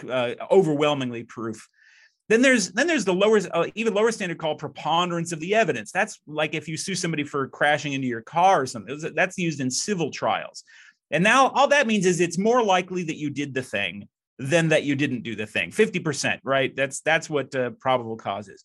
uh, 0.09 0.33
overwhelmingly 0.49 1.23
proof. 1.23 1.67
Then 2.29 2.41
there's 2.41 2.71
then 2.71 2.87
there's 2.87 3.05
the 3.05 3.13
lower 3.13 3.39
uh, 3.51 3.67
even 3.75 3.93
lower 3.93 4.11
standard 4.11 4.37
called 4.37 4.57
preponderance 4.57 5.31
of 5.31 5.39
the 5.39 5.55
evidence. 5.55 5.91
That's 5.91 6.19
like 6.25 6.55
if 6.55 6.67
you 6.67 6.77
sue 6.77 6.95
somebody 6.95 7.23
for 7.23 7.47
crashing 7.47 7.93
into 7.93 8.07
your 8.07 8.21
car 8.21 8.61
or 8.61 8.65
something. 8.65 8.97
That's 9.13 9.37
used 9.37 9.59
in 9.59 9.69
civil 9.69 10.09
trials. 10.09 10.63
And 11.11 11.23
now 11.23 11.49
all 11.49 11.67
that 11.67 11.85
means 11.85 12.05
is 12.05 12.19
it's 12.19 12.37
more 12.37 12.63
likely 12.63 13.03
that 13.03 13.17
you 13.17 13.29
did 13.29 13.53
the 13.53 13.61
thing 13.61 14.07
than 14.39 14.69
that 14.69 14.83
you 14.83 14.95
didn't 14.95 15.21
do 15.21 15.35
the 15.35 15.45
thing. 15.45 15.69
50%, 15.69 16.39
right? 16.43 16.75
That's 16.75 17.01
that's 17.01 17.29
what 17.29 17.53
uh, 17.53 17.71
probable 17.79 18.15
cause 18.15 18.47
is. 18.47 18.63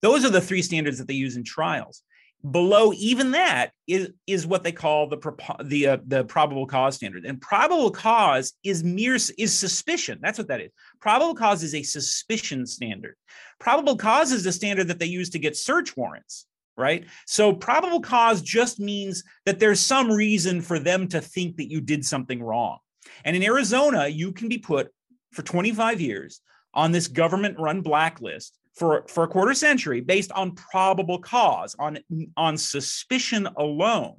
Those 0.00 0.24
are 0.24 0.30
the 0.30 0.40
three 0.40 0.62
standards 0.62 0.98
that 0.98 1.08
they 1.08 1.14
use 1.14 1.36
in 1.36 1.44
trials. 1.44 2.02
Below 2.48 2.92
even 2.94 3.32
that 3.32 3.72
is 3.86 4.10
is 4.26 4.46
what 4.46 4.62
they 4.62 4.70
call 4.70 5.08
the 5.08 5.18
the 5.64 5.86
uh, 5.88 5.96
the 6.06 6.24
probable 6.24 6.66
cause 6.66 6.96
standard. 6.96 7.24
And 7.24 7.40
probable 7.40 7.90
cause 7.90 8.54
is 8.62 8.84
mere 8.84 9.16
is 9.16 9.58
suspicion. 9.58 10.18
That's 10.22 10.38
what 10.38 10.48
that 10.48 10.60
is. 10.60 10.70
Probable 11.00 11.34
cause 11.34 11.62
is 11.62 11.74
a 11.74 11.82
suspicion 11.82 12.64
standard. 12.66 13.16
Probable 13.58 13.96
cause 13.96 14.30
is 14.30 14.44
the 14.44 14.52
standard 14.52 14.88
that 14.88 14.98
they 14.98 15.06
use 15.06 15.30
to 15.30 15.38
get 15.38 15.56
search 15.56 15.96
warrants 15.96 16.46
right? 16.76 17.06
So 17.26 17.52
probable 17.52 18.00
cause 18.00 18.40
just 18.40 18.78
means 18.78 19.24
that 19.46 19.58
there's 19.58 19.80
some 19.80 20.12
reason 20.12 20.60
for 20.60 20.78
them 20.78 21.08
to 21.08 21.20
think 21.20 21.56
that 21.56 21.68
you 21.68 21.80
did 21.80 22.06
something 22.06 22.40
wrong. 22.40 22.78
And 23.24 23.34
in 23.34 23.42
Arizona 23.42 24.06
you 24.06 24.30
can 24.30 24.48
be 24.48 24.58
put 24.58 24.88
for 25.32 25.42
25 25.42 26.00
years 26.00 26.40
on 26.72 26.92
this 26.92 27.08
government 27.08 27.58
run 27.58 27.80
blacklist 27.80 28.57
for, 28.78 29.04
for 29.08 29.24
a 29.24 29.28
quarter 29.28 29.54
century 29.54 30.00
based 30.00 30.32
on 30.32 30.54
probable 30.54 31.18
cause, 31.18 31.74
on, 31.78 31.98
on 32.36 32.56
suspicion 32.56 33.48
alone. 33.56 34.16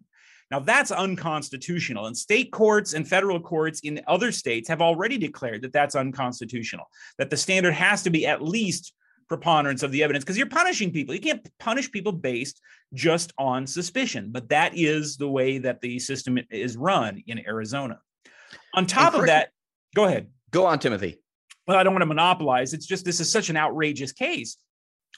Now, 0.51 0.59
that's 0.59 0.91
unconstitutional. 0.91 2.07
And 2.07 2.17
state 2.17 2.51
courts 2.51 2.93
and 2.93 3.07
federal 3.07 3.39
courts 3.39 3.81
in 3.81 4.01
other 4.07 4.31
states 4.31 4.67
have 4.67 4.81
already 4.81 5.17
declared 5.17 5.61
that 5.61 5.73
that's 5.73 5.95
unconstitutional, 5.95 6.85
that 7.17 7.29
the 7.29 7.37
standard 7.37 7.73
has 7.73 8.03
to 8.03 8.09
be 8.09 8.25
at 8.25 8.41
least 8.41 8.93
preponderance 9.27 9.83
of 9.83 9.91
the 9.91 10.03
evidence 10.03 10.23
because 10.23 10.37
you're 10.37 10.47
punishing 10.47 10.91
people. 10.91 11.13
You 11.13 11.21
can't 11.21 11.47
punish 11.59 11.91
people 11.91 12.11
based 12.11 12.59
just 12.95 13.31
on 13.37 13.67
suspicion, 13.67 14.29
but 14.31 14.49
that 14.49 14.75
is 14.75 15.17
the 15.17 15.29
way 15.29 15.59
that 15.59 15.81
the 15.81 15.99
system 15.99 16.39
is 16.49 16.75
run 16.75 17.23
in 17.27 17.45
Arizona. 17.45 17.99
On 18.73 18.87
top 18.87 19.13
of 19.13 19.27
that, 19.27 19.49
go 19.95 20.05
ahead. 20.05 20.29
Go 20.49 20.65
on, 20.65 20.79
Timothy 20.79 21.19
well, 21.69 21.77
I 21.77 21.83
don't 21.83 21.93
want 21.93 22.01
to 22.01 22.07
monopolize. 22.07 22.73
It's 22.73 22.87
just 22.87 23.05
this 23.05 23.19
is 23.19 23.31
such 23.31 23.51
an 23.51 23.55
outrageous 23.55 24.11
case. 24.11 24.57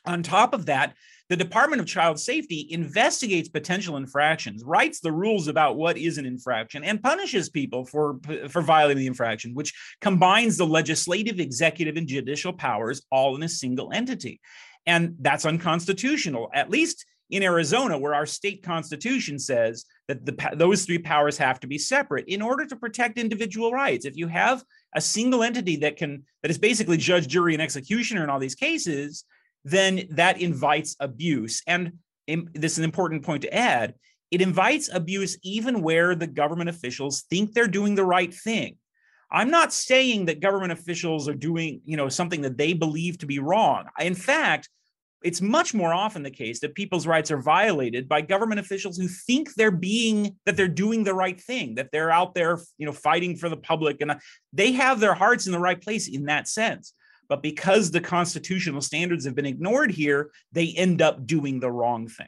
On 0.06 0.22
top 0.22 0.54
of 0.54 0.66
that, 0.66 0.96
the 1.30 1.38
Department 1.38 1.80
of 1.80 1.88
Child 1.88 2.20
Safety 2.20 2.68
investigates 2.72 3.48
potential 3.48 3.96
infractions, 3.96 4.62
writes 4.66 5.00
the 5.00 5.14
rules 5.14 5.48
about 5.48 5.78
what 5.78 5.98
is 5.98 6.18
an 6.18 6.26
infraction, 6.26 6.84
and 6.84 7.02
punishes 7.02 7.48
people 7.48 7.86
for, 7.86 8.20
for 8.50 8.62
violating 8.62 9.00
the 9.00 9.08
infraction, 9.08 9.54
which 9.54 9.74
combines 10.02 10.58
the 10.58 10.68
legislative, 10.68 11.40
executive, 11.40 11.96
and 11.96 12.06
judicial 12.06 12.52
powers 12.52 13.02
all 13.14 13.34
in 13.38 13.44
a 13.44 13.48
single 13.48 13.94
entity. 13.94 14.42
And 14.86 15.16
that's 15.22 15.46
unconstitutional, 15.46 16.50
at 16.54 16.70
least 16.70 17.06
in 17.30 17.44
Arizona, 17.44 17.98
where 17.98 18.14
our 18.14 18.26
state 18.26 18.62
constitution 18.62 19.40
says 19.40 19.86
that 20.12 20.26
the, 20.26 20.56
those 20.56 20.86
three 20.86 20.98
powers 20.98 21.38
have 21.38 21.60
to 21.62 21.68
be 21.68 21.78
separate 21.78 22.26
in 22.28 22.42
order 22.42 22.66
to 22.66 22.76
protect 22.76 23.18
individual 23.18 23.72
rights. 23.72 24.06
If 24.06 24.18
you 24.18 24.28
have 24.28 24.64
a 24.94 25.02
single 25.02 25.44
entity 25.44 25.78
that 25.78 25.98
can 25.98 26.26
that 26.42 26.52
is 26.52 26.58
basically 26.58 26.98
judge, 26.98 27.28
jury, 27.28 27.54
and 27.54 27.62
executioner 27.62 28.24
in 28.24 28.30
all 28.30 28.40
these 28.40 28.56
cases, 28.56 29.24
then 29.64 30.08
that 30.12 30.42
invites 30.42 30.96
abuse. 31.00 31.62
And 31.68 31.94
this 32.54 32.74
is 32.74 32.78
an 32.80 32.84
important 32.84 33.24
point 33.24 33.44
to 33.44 33.54
add. 33.54 33.94
It 34.32 34.42
invites 34.42 34.90
abuse 34.94 35.38
even 35.44 35.82
where 35.82 36.16
the 36.16 36.28
government 36.28 36.70
officials 36.70 37.24
think 37.24 37.54
they're 37.54 37.68
doing 37.68 37.96
the 37.96 38.06
right 38.06 38.34
thing. 38.34 38.78
I'm 39.30 39.50
not 39.50 39.72
saying 39.72 40.26
that 40.26 40.42
government 40.42 40.74
officials 40.74 41.30
are 41.30 41.34
doing, 41.34 41.82
you 41.86 41.96
know, 41.96 42.10
something 42.10 42.42
that 42.42 42.58
they 42.58 42.74
believe 42.74 43.18
to 43.20 43.26
be 43.26 43.40
wrong. 43.40 43.86
In 44.00 44.16
fact, 44.16 44.70
it's 45.24 45.42
much 45.42 45.74
more 45.74 45.94
often 45.94 46.24
the 46.24 46.32
case 46.32 46.60
that 46.60 46.76
people's 46.76 47.06
rights 47.08 47.32
are 47.32 47.42
violated 47.42 48.10
by 48.10 48.22
government 48.22 48.60
officials 48.60 48.98
who 48.98 49.08
think 49.08 49.54
they're 49.54 49.72
being 49.72 50.36
that 50.46 50.58
they're 50.58 50.68
doing 50.68 51.04
the 51.04 51.14
right 51.14 51.40
thing 51.40 51.76
that 51.76 51.90
they're 51.92 52.12
out 52.12 52.34
there 52.34 52.60
you 52.78 52.86
know 52.86 52.92
fighting 52.92 53.36
for 53.36 53.50
the 53.50 53.58
public 53.58 54.02
and 54.02 54.12
uh, 54.12 54.16
they 54.54 54.72
have 54.72 55.00
their 55.00 55.14
hearts 55.14 55.46
in 55.46 55.52
the 55.52 55.60
right 55.60 55.82
place 55.82 56.08
in 56.08 56.26
that 56.26 56.48
sense. 56.48 56.94
But 57.30 57.42
because 57.42 57.92
the 57.92 58.02
constitutional 58.02 58.82
standards 58.82 59.26
have 59.26 59.36
been 59.36 59.46
ignored 59.46 59.92
here 59.92 60.32
they 60.52 60.74
end 60.76 61.02
up 61.02 61.26
doing 61.26 61.60
the 61.60 61.72
wrong 61.72 62.08
thing 62.08 62.28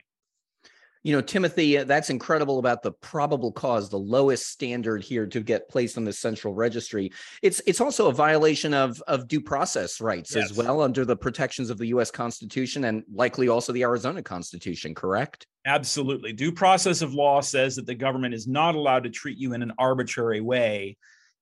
you 1.03 1.13
know, 1.13 1.21
Timothy, 1.21 1.77
uh, 1.77 1.83
that's 1.83 2.09
incredible 2.09 2.59
about 2.59 2.81
the 2.81 2.93
probable 2.93 3.51
cause, 3.51 3.89
the 3.89 3.99
lowest 3.99 4.47
standard 4.47 5.03
here 5.03 5.27
to 5.27 5.41
get 5.41 5.69
placed 5.69 5.97
on 5.97 6.05
the 6.05 6.13
central 6.13 6.53
registry. 6.53 7.11
It's 7.41 7.61
it's 7.67 7.81
also 7.81 8.07
a 8.07 8.13
violation 8.13 8.73
of 8.73 9.01
of 9.07 9.27
due 9.27 9.41
process 9.41 9.99
rights 9.99 10.33
yes. 10.33 10.51
as 10.51 10.57
well 10.57 10.81
under 10.81 11.03
the 11.03 11.15
protections 11.15 11.69
of 11.69 11.77
the 11.77 11.87
US 11.87 12.09
Constitution 12.09 12.85
and 12.85 13.03
likely 13.13 13.49
also 13.49 13.73
the 13.73 13.83
Arizona 13.83 14.23
Constitution, 14.23 14.95
correct? 14.95 15.45
Absolutely. 15.65 16.31
Due 16.31 16.51
process 16.51 17.01
of 17.01 17.13
law 17.13 17.41
says 17.41 17.75
that 17.75 17.85
the 17.85 17.95
government 17.95 18.33
is 18.33 18.47
not 18.47 18.75
allowed 18.75 19.03
to 19.03 19.09
treat 19.09 19.37
you 19.37 19.53
in 19.53 19.61
an 19.61 19.73
arbitrary 19.77 20.41
way. 20.41 20.97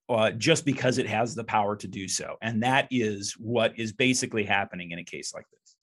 Uh, 0.10 0.30
just 0.32 0.65
because 0.65 0.98
it 0.98 1.08
has 1.08 1.34
the 1.36 1.44
power 1.44 1.74
to 1.74 1.88
do 1.88 2.06
so. 2.06 2.36
And 2.41 2.63
that 2.63 2.86
is 2.91 3.32
what 3.39 3.80
is 3.80 3.94
basically 3.94 4.44
happening 4.44 4.91
in 4.91 5.00
a 5.00 5.06
case 5.06 5.34
like 5.34 5.46
this. 5.50 5.75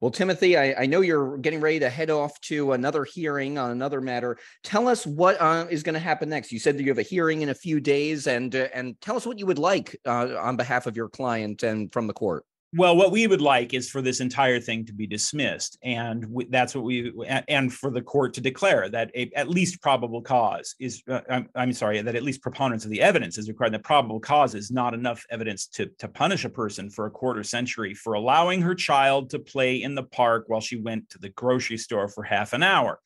Well, 0.00 0.10
Timothy, 0.10 0.56
I, 0.56 0.74
I, 0.82 0.86
know 0.86 1.02
you're 1.02 1.36
getting 1.36 1.60
ready 1.60 1.78
to 1.80 1.90
head 1.90 2.08
off 2.08 2.40
to 2.42 2.72
another 2.72 3.04
hearing 3.04 3.58
on 3.58 3.70
another 3.70 4.00
matter. 4.00 4.38
Tell 4.64 4.88
us 4.88 5.06
what 5.06 5.38
uh, 5.38 5.66
is 5.68 5.82
going 5.82 5.92
to 5.92 5.98
happen 5.98 6.30
next. 6.30 6.50
You 6.52 6.58
said 6.58 6.78
that 6.78 6.82
you 6.82 6.88
have 6.88 6.98
a 6.98 7.02
hearing 7.02 7.42
in 7.42 7.50
a 7.50 7.54
few 7.54 7.80
days, 7.80 8.26
and 8.26 8.54
uh, 8.56 8.68
and 8.72 8.98
tell 9.02 9.16
us 9.16 9.26
what 9.26 9.38
you 9.38 9.44
would 9.44 9.58
like 9.58 9.94
uh, 10.06 10.36
on 10.38 10.56
behalf 10.56 10.86
of 10.86 10.96
your 10.96 11.10
client 11.10 11.62
and 11.64 11.92
from 11.92 12.06
the 12.06 12.14
court. 12.14 12.46
Well, 12.72 12.96
what 12.96 13.10
we 13.10 13.26
would 13.26 13.40
like 13.40 13.74
is 13.74 13.90
for 13.90 14.00
this 14.00 14.20
entire 14.20 14.60
thing 14.60 14.84
to 14.86 14.92
be 14.92 15.04
dismissed, 15.04 15.76
and 15.82 16.24
we, 16.26 16.44
that's 16.44 16.72
what 16.72 16.84
we 16.84 17.12
and 17.48 17.72
for 17.72 17.90
the 17.90 18.00
court 18.00 18.32
to 18.34 18.40
declare 18.40 18.88
that 18.90 19.10
a, 19.16 19.28
at 19.34 19.50
least 19.50 19.82
probable 19.82 20.22
cause 20.22 20.76
is. 20.78 21.02
Uh, 21.08 21.20
I'm, 21.28 21.48
I'm, 21.56 21.72
sorry, 21.72 22.00
that 22.00 22.14
at 22.14 22.22
least 22.22 22.42
preponderance 22.42 22.84
of 22.84 22.92
the 22.92 23.02
evidence 23.02 23.38
is 23.38 23.48
required. 23.48 23.74
That 23.74 23.82
probable 23.82 24.20
cause 24.20 24.54
is 24.54 24.70
not 24.70 24.94
enough 24.94 25.24
evidence 25.30 25.66
to 25.68 25.86
to 25.98 26.06
punish 26.06 26.44
a 26.44 26.48
person 26.48 26.90
for 26.90 27.06
a 27.06 27.10
quarter 27.10 27.42
century 27.42 27.92
for 27.92 28.12
allowing 28.12 28.62
her 28.62 28.76
child 28.76 29.30
to 29.30 29.40
play 29.40 29.82
in 29.82 29.96
the 29.96 30.04
park 30.04 30.44
while 30.46 30.60
she 30.60 30.76
went 30.76 31.10
to 31.10 31.18
the 31.18 31.30
grocery 31.30 31.76
store 31.76 32.06
for 32.06 32.22
half 32.22 32.52
an 32.52 32.62
hour. 32.62 33.00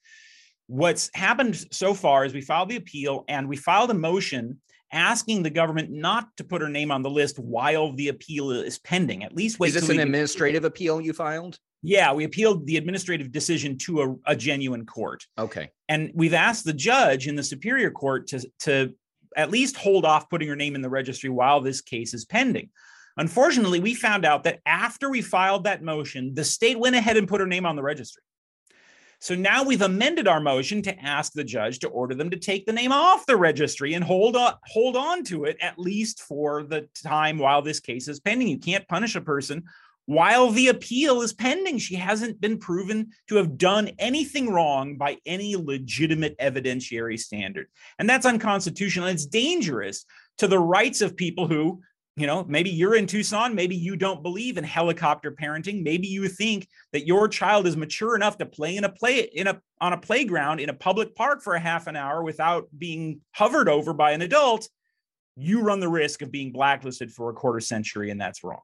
What's 0.66 1.11
happened 1.14 1.56
so 1.71 1.94
far 1.94 2.26
is 2.26 2.35
we 2.35 2.42
filed 2.42 2.68
the 2.68 2.76
appeal 2.76 3.25
and 3.28 3.49
we 3.49 3.56
filed 3.56 3.90
a 3.90 3.94
motion 3.94 4.61
asking 4.94 5.42
the 5.42 5.50
government 5.50 5.90
not 5.90 6.34
to 6.36 6.44
put 6.44 6.62
her 6.62 6.68
name 6.68 6.90
on 6.90 7.02
the 7.02 7.10
list 7.10 7.38
while 7.38 7.92
the 7.92 8.08
appeal 8.08 8.50
is 8.50 8.78
pending. 8.78 9.24
At 9.24 9.34
least 9.34 9.58
wait. 9.58 9.68
Is 9.68 9.74
this 9.74 9.88
an 9.90 10.00
administrative 10.00 10.64
appeal 10.64 11.00
you 11.00 11.12
filed? 11.12 11.58
Yeah, 11.82 12.14
we 12.14 12.24
appealed 12.24 12.66
the 12.66 12.78
administrative 12.78 13.30
decision 13.30 13.76
to 13.78 14.02
a, 14.02 14.32
a, 14.32 14.36
genuine 14.36 14.86
court. 14.86 15.26
Okay. 15.36 15.70
And 15.86 16.10
we've 16.14 16.32
asked 16.32 16.64
the 16.64 16.72
judge 16.72 17.26
in 17.26 17.36
the 17.36 17.42
superior 17.42 17.90
court 17.90 18.28
to, 18.28 18.48
to 18.60 18.94
at 19.36 19.50
least 19.50 19.76
hold 19.76 20.06
off 20.06 20.30
putting 20.30 20.48
her 20.48 20.56
name 20.56 20.76
in 20.76 20.80
the 20.80 20.88
registry 20.88 21.28
while 21.28 21.60
this 21.60 21.82
case 21.82 22.14
is 22.14 22.24
pending. 22.24 22.70
Unfortunately, 23.18 23.80
we 23.80 23.94
found 23.94 24.24
out 24.24 24.44
that 24.44 24.60
after 24.64 25.10
we 25.10 25.20
filed 25.20 25.64
that 25.64 25.82
motion, 25.82 26.34
the 26.34 26.44
state 26.44 26.78
went 26.78 26.96
ahead 26.96 27.18
and 27.18 27.28
put 27.28 27.40
her 27.40 27.46
name 27.46 27.66
on 27.66 27.76
the 27.76 27.82
registry. 27.82 28.22
So 29.25 29.35
now 29.35 29.62
we've 29.64 29.81
amended 29.81 30.28
our 30.28 30.38
motion 30.38 30.83
to 30.83 31.02
ask 31.02 31.33
the 31.33 31.45
judge 31.45 31.78
to 31.78 31.88
order 31.88 32.14
them 32.14 32.28
to 32.28 32.37
take 32.37 32.66
the 32.66 32.75
name 32.75 32.93
off 32.93 33.25
the 33.25 33.38
registry 33.38 33.95
and 33.95 34.04
hold 34.04 34.37
on, 34.37 34.52
hold 34.66 34.99
on 34.99 35.25
to 35.25 35.45
it 35.45 35.57
at 35.62 35.78
least 35.78 36.21
for 36.21 36.62
the 36.62 36.90
time 37.02 37.38
while 37.38 37.62
this 37.62 37.81
case 37.81 38.07
is 38.07 38.21
pending. 38.21 38.49
You 38.49 38.59
can't 38.59 38.87
punish 38.87 39.14
a 39.14 39.23
person 39.23 39.62
while 40.04 40.50
the 40.50 40.69
appeal 40.69 41.23
is 41.23 41.33
pending. 41.33 41.78
She 41.78 41.95
hasn't 41.95 42.38
been 42.38 42.59
proven 42.59 43.12
to 43.31 43.37
have 43.37 43.57
done 43.57 43.93
anything 43.99 44.52
wrong 44.52 44.99
by 44.99 45.16
any 45.25 45.57
legitimate 45.57 46.37
evidentiary 46.37 47.19
standard. 47.19 47.69
And 47.99 48.07
that's 48.07 48.26
unconstitutional. 48.26 49.09
It's 49.09 49.25
dangerous 49.25 50.04
to 50.37 50.47
the 50.47 50.59
rights 50.59 51.00
of 51.00 51.16
people 51.16 51.49
who 51.49 51.81
you 52.16 52.26
know 52.26 52.44
maybe 52.49 52.71
you're 52.71 52.94
in 52.94 53.06
tucson 53.06 53.54
maybe 53.54 53.75
you 53.75 53.97
don't 53.97 54.23
believe 54.23 54.56
in 54.56 54.64
helicopter 54.64 55.33
parenting. 55.33 55.83
Maybe 55.83 56.06
you 56.06 56.28
think 56.28 56.68
that 56.92 57.06
your 57.06 57.28
child 57.28 57.66
is 57.66 57.76
mature 57.76 58.14
enough 58.14 58.38
to 58.38 58.47
play 58.47 58.76
in 58.76 58.85
a 58.85 58.88
play 58.88 59.21
in 59.21 59.47
a 59.47 59.61
on 59.80 59.92
a 59.92 59.99
playground 59.99 60.61
in 60.61 60.68
a 60.68 60.75
public 60.75 61.14
park 61.14 61.42
for 61.42 61.54
a 61.54 61.61
half 61.61 61.87
an 61.87 61.97
hour 61.97 62.23
without 62.23 62.68
being 62.76 63.21
hovered 63.33 63.68
over 63.68 63.92
by 63.92 64.12
an 64.12 64.23
adult 64.23 64.68
you 65.37 65.62
run 65.62 65.80
the 65.80 65.88
risk 65.88 66.23
of 66.23 66.30
being 66.30 66.52
blacklisted 66.52 67.11
for 67.11 67.30
a 67.30 67.35
quarter 67.35 67.61
century 67.61 68.11
and 68.11 68.21
that's 68.21 68.44
wrong 68.44 68.62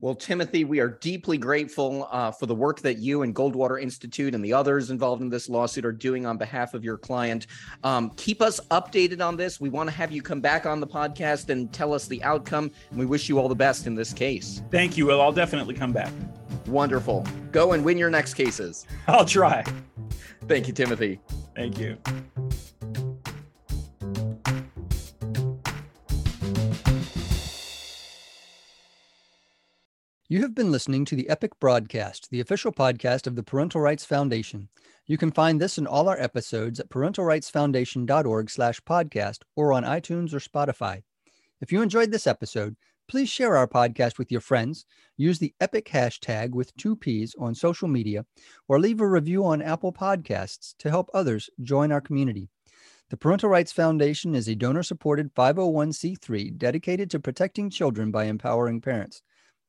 well, 0.00 0.14
Timothy, 0.14 0.64
we 0.64 0.78
are 0.78 0.88
deeply 0.88 1.38
grateful 1.38 2.08
uh, 2.10 2.30
for 2.30 2.46
the 2.46 2.54
work 2.54 2.80
that 2.80 2.98
you 2.98 3.22
and 3.22 3.34
Goldwater 3.34 3.82
Institute 3.82 4.34
and 4.34 4.44
the 4.44 4.52
others 4.52 4.90
involved 4.90 5.22
in 5.22 5.28
this 5.28 5.48
lawsuit 5.48 5.84
are 5.84 5.92
doing 5.92 6.24
on 6.24 6.36
behalf 6.36 6.74
of 6.74 6.84
your 6.84 6.96
client. 6.96 7.48
Um, 7.82 8.10
keep 8.10 8.40
us 8.40 8.60
updated 8.70 9.20
on 9.20 9.36
this. 9.36 9.60
We 9.60 9.70
want 9.70 9.90
to 9.90 9.96
have 9.96 10.12
you 10.12 10.22
come 10.22 10.40
back 10.40 10.66
on 10.66 10.78
the 10.78 10.86
podcast 10.86 11.48
and 11.48 11.72
tell 11.72 11.92
us 11.92 12.06
the 12.06 12.22
outcome. 12.22 12.70
And 12.90 12.98
we 12.98 13.06
wish 13.06 13.28
you 13.28 13.38
all 13.40 13.48
the 13.48 13.56
best 13.56 13.86
in 13.86 13.96
this 13.96 14.12
case. 14.12 14.62
Thank 14.70 14.96
you. 14.96 15.06
Well, 15.06 15.20
I'll 15.20 15.32
definitely 15.32 15.74
come 15.74 15.92
back. 15.92 16.12
Wonderful. 16.66 17.26
Go 17.50 17.72
and 17.72 17.84
win 17.84 17.98
your 17.98 18.10
next 18.10 18.34
cases. 18.34 18.86
I'll 19.08 19.24
try. 19.24 19.64
Thank 20.46 20.68
you, 20.68 20.74
Timothy. 20.74 21.20
Thank 21.56 21.78
you. 21.78 21.98
You 30.38 30.44
have 30.44 30.54
been 30.54 30.70
listening 30.70 31.04
to 31.06 31.16
the 31.16 31.28
Epic 31.28 31.58
Broadcast, 31.58 32.30
the 32.30 32.38
official 32.38 32.70
podcast 32.70 33.26
of 33.26 33.34
the 33.34 33.42
Parental 33.42 33.80
Rights 33.80 34.04
Foundation. 34.04 34.68
You 35.04 35.18
can 35.18 35.32
find 35.32 35.60
this 35.60 35.78
and 35.78 35.88
all 35.88 36.08
our 36.08 36.16
episodes 36.16 36.78
at 36.78 36.90
parentalrightsfoundation.org 36.90 38.48
slash 38.48 38.80
podcast 38.82 39.38
or 39.56 39.72
on 39.72 39.82
iTunes 39.82 40.32
or 40.32 40.38
Spotify. 40.38 41.02
If 41.60 41.72
you 41.72 41.82
enjoyed 41.82 42.12
this 42.12 42.28
episode, 42.28 42.76
Please 43.08 43.28
share 43.28 43.56
our 43.56 43.66
podcast 43.66 44.16
with 44.16 44.30
your 44.30 44.40
friends, 44.40 44.84
use 45.16 45.40
the 45.40 45.54
EPIC 45.60 45.86
hashtag 45.86 46.50
with 46.50 46.76
two 46.76 46.94
P's 46.94 47.34
on 47.40 47.56
social 47.56 47.88
media, 47.88 48.24
or 48.68 48.78
leave 48.78 49.00
a 49.00 49.08
review 49.08 49.44
on 49.44 49.60
Apple 49.60 49.92
Podcasts 49.92 50.76
to 50.78 50.90
help 50.90 51.10
others 51.12 51.50
join 51.62 51.90
our 51.90 52.00
community. 52.00 52.48
The 53.10 53.16
Parental 53.16 53.48
Rights 53.48 53.72
Foundation 53.72 54.36
is 54.36 54.46
a 54.46 54.54
donor 54.54 54.84
supported 54.84 55.34
501c3 55.34 56.56
dedicated 56.58 57.10
to 57.10 57.18
protecting 57.18 57.70
children 57.70 58.12
by 58.12 58.26
empowering 58.26 58.80
parents. 58.80 59.22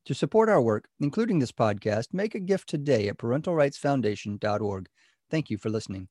To 0.10 0.14
support 0.16 0.50
our 0.50 0.62
work, 0.62 0.90
including 1.00 1.40
this 1.40 1.54
podcast, 1.54 2.14
make 2.14 2.36
a 2.36 2.40
gift 2.42 2.68
today 2.68 3.08
at 3.08 3.18
parentalrightsfoundation.org. 3.18 4.90
Thank 5.30 5.50
you 5.50 5.58
for 5.58 5.70
listening. 5.70 6.10